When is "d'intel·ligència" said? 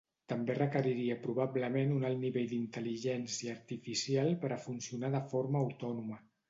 2.55-3.55